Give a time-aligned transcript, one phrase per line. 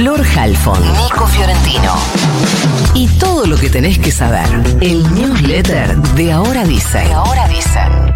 [0.00, 1.94] Flor Halfon, Nico Fiorentino.
[2.94, 4.46] Y todo lo que tenés que saber.
[4.80, 7.06] El newsletter de Ahora Dicen.
[7.06, 8.10] De Ahora Dicen.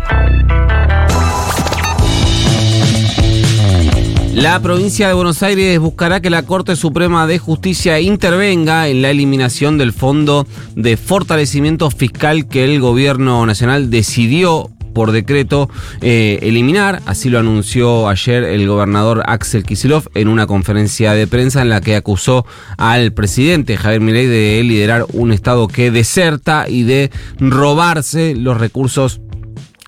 [4.34, 9.10] La provincia de Buenos Aires buscará que la Corte Suprema de Justicia intervenga en la
[9.10, 15.68] eliminación del fondo de fortalecimiento fiscal que el gobierno nacional decidió por decreto
[16.00, 17.02] eh, eliminar.
[17.04, 21.80] Así lo anunció ayer el gobernador Axel Kisilov en una conferencia de prensa en la
[21.80, 22.46] que acusó
[22.78, 29.20] al presidente Javier Milei de liderar un Estado que deserta y de robarse los recursos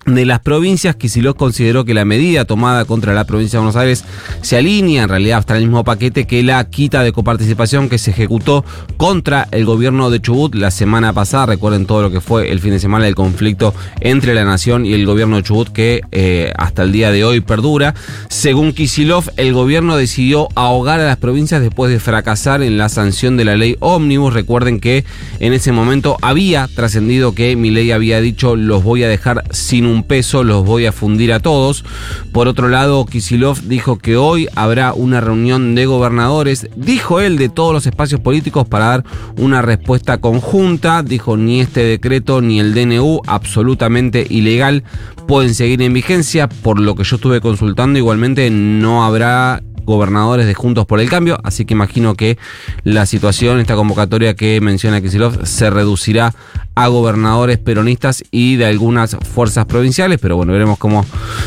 [0.07, 4.05] de las provincias, Kicillof consideró que la medida tomada contra la provincia de Buenos Aires
[4.41, 8.11] se alinea en realidad hasta el mismo paquete que la quita de coparticipación que se
[8.11, 8.63] ejecutó
[8.95, 11.47] contra el gobierno de Chubut la semana pasada.
[11.47, 14.93] Recuerden todo lo que fue el fin de semana del conflicto entre la nación y
[14.93, 17.93] el gobierno de Chubut que eh, hasta el día de hoy perdura.
[18.29, 23.35] Según Kisilov, el gobierno decidió ahogar a las provincias después de fracasar en la sanción
[23.35, 24.33] de la ley ómnibus.
[24.33, 25.03] Recuerden que
[25.39, 29.85] en ese momento había trascendido que mi ley había dicho los voy a dejar sin
[29.85, 31.83] un peso, los voy a fundir a todos.
[32.31, 37.49] Por otro lado, Kisilov dijo que hoy habrá una reunión de gobernadores, dijo él, de
[37.49, 39.03] todos los espacios políticos para dar
[39.37, 41.03] una respuesta conjunta.
[41.03, 44.83] Dijo ni este decreto ni el DNU, absolutamente ilegal,
[45.27, 46.47] pueden seguir en vigencia.
[46.47, 51.39] Por lo que yo estuve consultando, igualmente no habrá gobernadores de Juntos por el Cambio,
[51.43, 52.37] así que imagino que
[52.83, 56.35] la situación, esta convocatoria que menciona Kisilov, se reducirá
[56.75, 61.05] a gobernadores peronistas y de algunas fuerzas provinciales, pero bueno, veremos cómo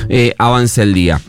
[0.08, 1.20] eh, avanza el día.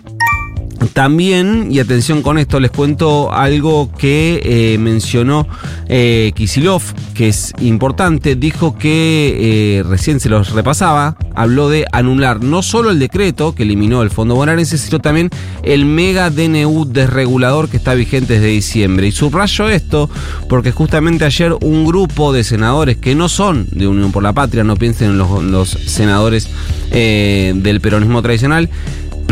[0.94, 5.48] También, y atención con esto, les cuento algo que eh, mencionó
[5.88, 6.82] eh, Kisilov,
[7.14, 8.36] que es importante.
[8.36, 13.64] Dijo que, eh, recién se los repasaba, habló de anular no solo el decreto que
[13.64, 15.30] eliminó el Fondo Bonaerense, sino también
[15.64, 19.08] el mega DNU desregulador que está vigente desde diciembre.
[19.08, 20.10] Y subrayo esto
[20.50, 24.64] porque justamente ayer un grupo de senadores que no son de Unión por la Patria,
[24.64, 25.18] no piensen en
[25.52, 26.50] los, senadores
[26.92, 28.70] del peronismo tradicional,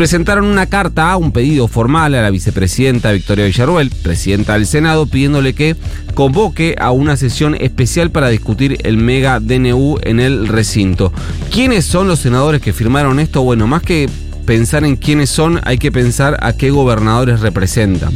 [0.00, 5.52] presentaron una carta, un pedido formal a la vicepresidenta Victoria Villarruel, presidenta del Senado, pidiéndole
[5.52, 5.76] que
[6.14, 11.12] convoque a una sesión especial para discutir el mega DNU en el recinto.
[11.52, 13.42] ¿Quiénes son los senadores que firmaron esto?
[13.42, 14.08] Bueno, más que
[14.46, 18.14] pensar en quiénes son, hay que pensar a qué gobernadores representan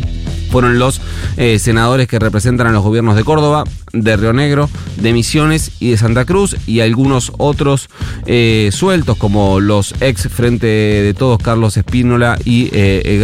[0.54, 1.00] fueron los
[1.36, 5.90] eh, senadores que representan a los gobiernos de Córdoba, de Río Negro, de Misiones y
[5.90, 7.88] de Santa Cruz y algunos otros
[8.26, 13.22] eh, sueltos como los ex Frente de Todos Carlos Espínola y eh,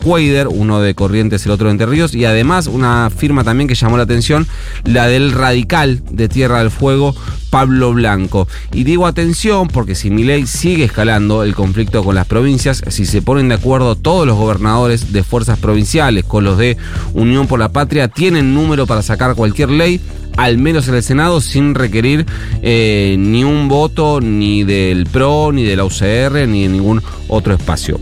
[0.00, 3.74] Cuader, uno de Corrientes, el otro de Entre Ríos y además una firma también que
[3.74, 4.46] llamó la atención,
[4.84, 7.14] la del radical de Tierra del Fuego,
[7.50, 8.48] Pablo Blanco.
[8.72, 13.06] Y digo atención porque si mi ley sigue escalando el conflicto con las provincias, si
[13.06, 16.76] se ponen de acuerdo todos los gobernadores de fuerzas provinciales con los de
[17.12, 20.00] Unión por la Patria, tienen número para sacar cualquier ley
[20.36, 22.26] al menos en el Senado, sin requerir
[22.62, 27.54] eh, ni un voto ni del PRO, ni de la UCR, ni de ningún otro
[27.54, 28.00] espacio.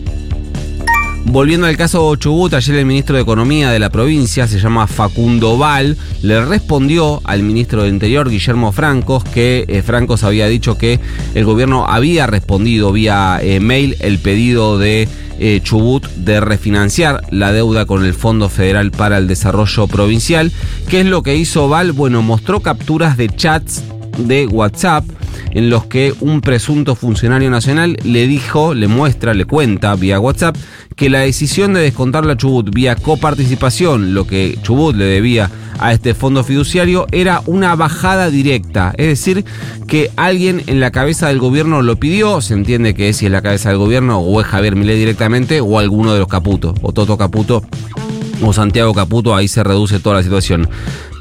[1.24, 5.56] Volviendo al caso Chubut, ayer el ministro de Economía de la provincia, se llama Facundo
[5.56, 11.00] Val, le respondió al ministro de Interior, Guillermo Francos, que eh, Francos había dicho que
[11.34, 15.08] el gobierno había respondido vía eh, mail el pedido de
[15.44, 20.52] eh, Chubut de refinanciar la deuda con el Fondo Federal para el Desarrollo Provincial.
[20.88, 21.90] ¿Qué es lo que hizo Val?
[21.90, 23.82] Bueno, mostró capturas de chats
[24.18, 25.04] de WhatsApp
[25.50, 30.56] en los que un presunto funcionario nacional le dijo, le muestra, le cuenta vía WhatsApp
[30.94, 35.92] que la decisión de descontar la Chubut vía coparticipación, lo que Chubut le debía a
[35.92, 38.92] este fondo fiduciario, era una bajada directa.
[38.96, 39.44] Es decir,
[39.86, 43.32] que alguien en la cabeza del gobierno lo pidió, se entiende que es si es
[43.32, 46.92] la cabeza del gobierno o es Javier Milei directamente o alguno de los Caputos, o
[46.92, 47.62] Toto Caputo
[48.44, 50.68] o Santiago Caputo, ahí se reduce toda la situación.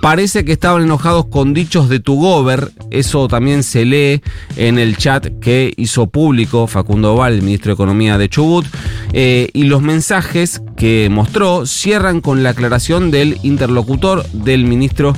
[0.02, 2.72] Parece que estaban enojados con dichos de tu gober.
[2.90, 4.22] Eso también se lee
[4.56, 8.66] en el chat que hizo público Facundo Val, el ministro de Economía de Chubut.
[9.14, 15.14] Eh, y los mensajes que mostró cierran con la aclaración del interlocutor del ministro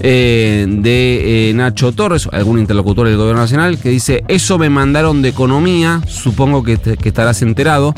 [0.00, 5.22] eh, de eh, Nacho Torres, algún interlocutor del gobierno nacional, que dice, eso me mandaron
[5.22, 7.94] de economía, supongo que, estarás enterado,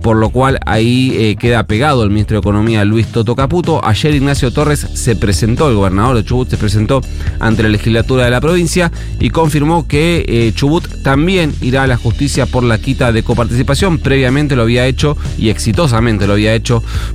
[0.00, 3.84] por lo cual ahí queda pegado el ministro de Economía Luis Toto Caputo.
[3.84, 7.02] Ayer Ignacio Torres se presentó, el gobernador de Chubut se presentó
[7.38, 12.46] ante la legislatura de la provincia y confirmó que Chubut también irá a la justicia
[12.46, 16.61] por la quita de coparticipación, previamente lo había hecho y exitosamente lo había hecho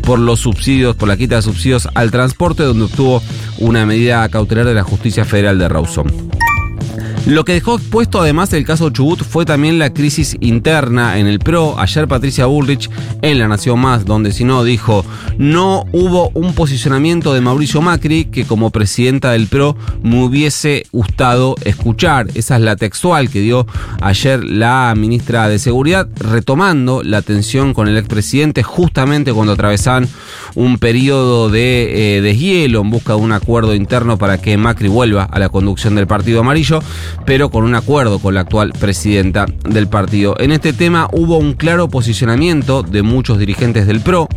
[0.02, 3.22] por los subsidios, por la quita de subsidios al transporte, donde obtuvo
[3.60, 6.47] una medida cautelar de la justicia federal de Rawson.
[7.28, 11.40] Lo que dejó expuesto además el caso Chubut fue también la crisis interna en el
[11.40, 11.78] PRO.
[11.78, 12.90] Ayer Patricia Bullrich
[13.22, 15.04] en La Nación Más, donde si no dijo,
[15.38, 21.56] no hubo un posicionamiento de Mauricio Macri que como presidenta del PRO me hubiese gustado
[21.66, 22.28] escuchar.
[22.34, 23.68] Esa es la textual que dio
[24.00, 30.08] ayer la ministra de Seguridad, retomando la tensión con el expresidente justamente cuando atravesaban
[30.56, 35.24] un periodo de eh, deshielo en busca de un acuerdo interno para que Macri vuelva
[35.24, 36.80] a la conducción del Partido Amarillo
[37.26, 40.36] pero con un acuerdo con la actual presidenta del partido.
[40.40, 44.28] En este tema hubo un claro posicionamiento de muchos dirigentes del PRO,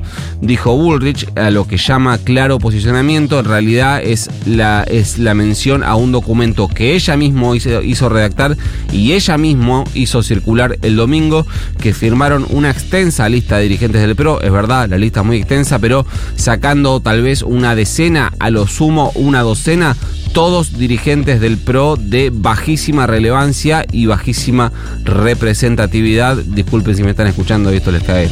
[0.40, 5.82] dijo Bullrich, a lo que llama claro posicionamiento, en realidad es la, es la mención
[5.82, 8.56] a un documento que ella mismo hizo, redactar
[8.92, 11.46] y ella mismo hizo circular el domingo,
[11.80, 15.78] que firmaron una extensa lista de dirigentes del PRO, es verdad, la lista muy extensa,
[15.78, 19.96] pero sacando tal vez una decena, a lo sumo una docena,
[20.32, 22.30] todos dirigentes del PRO de
[22.70, 24.70] bajísima relevancia y bajísima
[25.02, 26.36] representatividad.
[26.36, 28.30] Disculpen si me están escuchando y esto les cae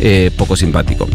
[0.00, 1.08] eh, poco simpático.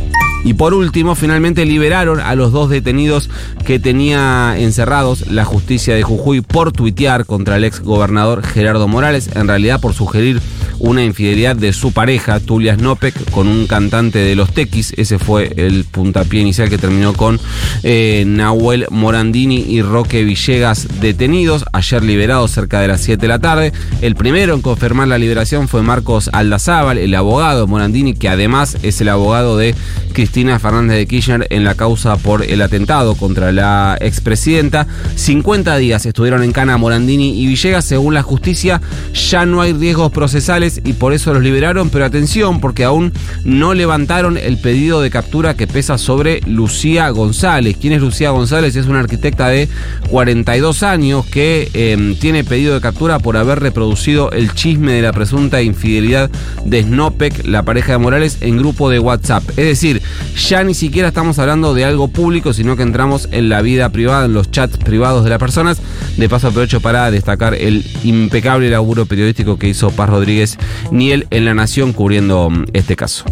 [0.43, 3.29] Y por último, finalmente liberaron a los dos detenidos
[3.65, 9.29] que tenía encerrados la justicia de Jujuy por tuitear contra el ex gobernador Gerardo Morales,
[9.35, 10.41] en realidad por sugerir
[10.79, 14.93] una infidelidad de su pareja, Tulia Snopek, con un cantante de los Tequis.
[14.97, 17.39] Ese fue el puntapié inicial que terminó con
[17.83, 23.39] eh, Nahuel Morandini y Roque Villegas detenidos, ayer liberados cerca de las 7 de la
[23.39, 23.71] tarde.
[24.01, 28.99] El primero en confirmar la liberación fue Marcos Aldazábal, el abogado Morandini, que además es
[28.99, 29.75] el abogado de
[30.11, 34.87] Cristina Fernández de Kirchner en la causa por el atentado contra la expresidenta.
[35.15, 38.81] 50 días estuvieron en cana Morandini y Villegas, según la justicia,
[39.13, 43.13] ya no hay riesgos procesales y por eso los liberaron, pero atención, porque aún
[43.43, 47.77] no levantaron el pedido de captura que pesa sobre Lucía González.
[47.79, 48.75] ¿Quién es Lucía González?
[48.75, 49.69] Es una arquitecta de
[50.09, 55.13] 42 años que eh, tiene pedido de captura por haber reproducido el chisme de la
[55.13, 56.31] presunta infidelidad
[56.65, 59.47] de Snopek, la pareja de Morales, en grupo de WhatsApp.
[59.49, 60.01] Es decir,
[60.35, 64.25] ya ni siquiera estamos hablando de algo público, sino que entramos en la vida privada,
[64.25, 65.81] en los chats privados de las personas.
[66.17, 70.57] De paso aprovecho para destacar el impecable laburo periodístico que hizo Paz Rodríguez
[70.91, 73.25] Niel en La Nación cubriendo mm, este caso.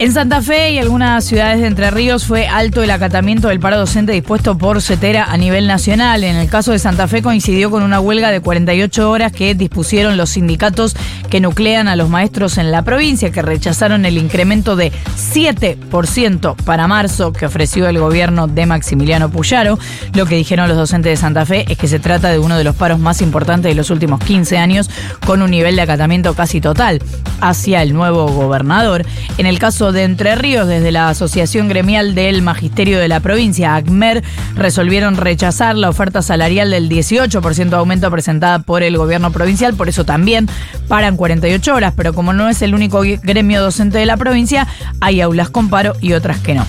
[0.00, 3.76] En Santa Fe y algunas ciudades de Entre Ríos fue alto el acatamiento del paro
[3.76, 6.24] docente dispuesto por CETERA a nivel nacional.
[6.24, 10.16] En el caso de Santa Fe coincidió con una huelga de 48 horas que dispusieron
[10.16, 10.96] los sindicatos
[11.28, 14.90] que nuclean a los maestros en la provincia, que rechazaron el incremento de
[15.34, 19.78] 7% para marzo que ofreció el gobierno de Maximiliano Puyaro.
[20.14, 22.64] Lo que dijeron los docentes de Santa Fe es que se trata de uno de
[22.64, 24.88] los paros más importantes de los últimos 15 años,
[25.26, 27.02] con un nivel de acatamiento casi total
[27.42, 29.04] hacia el nuevo gobernador.
[29.36, 33.74] En el caso de Entre Ríos, desde la Asociación Gremial del Magisterio de la Provincia,
[33.74, 34.22] ACMER,
[34.54, 39.88] resolvieron rechazar la oferta salarial del 18% de aumento presentada por el gobierno provincial, por
[39.88, 40.48] eso también
[40.88, 44.66] paran 48 horas, pero como no es el único gremio docente de la provincia,
[45.00, 46.66] hay aulas con paro y otras que no.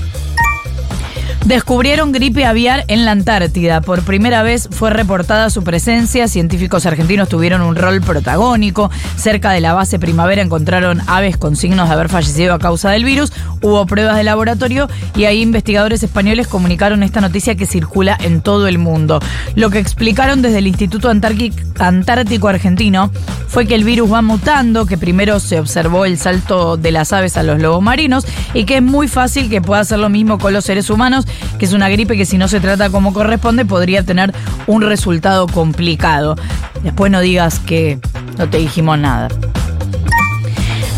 [1.46, 3.82] Descubrieron gripe aviar en la Antártida.
[3.82, 6.28] Por primera vez fue reportada su presencia.
[6.28, 8.92] Científicos argentinos tuvieron un rol protagónico.
[9.18, 13.06] Cerca de la base Primavera encontraron aves con signos de haber fallecido a causa del
[13.06, 13.34] virus.
[13.62, 18.68] Hubo pruebas de laboratorio y ahí investigadores españoles comunicaron esta noticia que circula en todo
[18.68, 19.20] el mundo.
[19.56, 23.12] Lo que explicaron desde el Instituto Antártico Argentino
[23.48, 27.36] fue que el virus va mutando, que primero se observó el salto de las aves
[27.36, 30.54] a los lobos marinos y que es muy fácil que pueda hacer lo mismo con
[30.54, 31.26] los seres humanos
[31.60, 34.34] que es una gripe que si no se trata como corresponde podría tener
[34.68, 36.36] un resultado complicado.
[36.84, 38.00] Después no digas que
[38.38, 39.28] no te dijimos nada.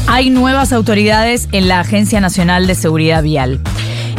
[0.07, 3.59] Hay nuevas autoridades en la Agencia Nacional de Seguridad Vial.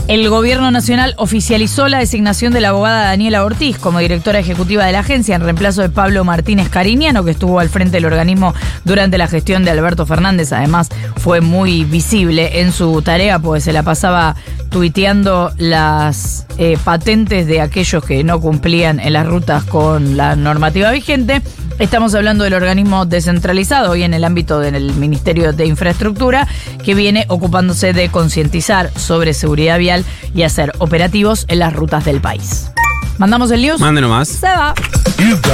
[0.07, 4.93] El gobierno nacional oficializó la designación de la abogada Daniela Ortiz como directora ejecutiva de
[4.93, 8.53] la agencia en reemplazo de Pablo Martínez Cariñano, que estuvo al frente del organismo
[8.85, 10.53] durante la gestión de Alberto Fernández.
[10.53, 14.37] Además, fue muy visible en su tarea, pues se la pasaba
[14.69, 20.91] tuiteando las eh, patentes de aquellos que no cumplían en las rutas con la normativa
[20.91, 21.41] vigente.
[21.79, 26.47] Estamos hablando del organismo descentralizado hoy en el ámbito del Ministerio de Infraestructura
[26.85, 30.05] que viene ocupándose de concientizar sobre seguridad vial
[30.35, 32.71] y hacer operativos en las rutas del país.
[33.19, 33.81] ¿Mandamos el news?
[33.81, 34.29] Mande nomás.
[34.29, 34.75] Se va.